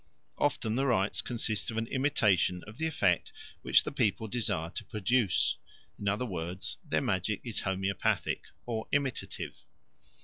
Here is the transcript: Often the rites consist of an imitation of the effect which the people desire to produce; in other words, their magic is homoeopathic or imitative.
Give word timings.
Often 0.39 0.77
the 0.77 0.87
rites 0.87 1.21
consist 1.21 1.69
of 1.69 1.77
an 1.77 1.85
imitation 1.85 2.63
of 2.65 2.79
the 2.79 2.87
effect 2.87 3.31
which 3.61 3.83
the 3.83 3.91
people 3.91 4.27
desire 4.27 4.71
to 4.71 4.83
produce; 4.83 5.57
in 5.99 6.07
other 6.07 6.25
words, 6.25 6.79
their 6.83 7.01
magic 7.01 7.39
is 7.43 7.59
homoeopathic 7.59 8.45
or 8.65 8.87
imitative. 8.91 9.59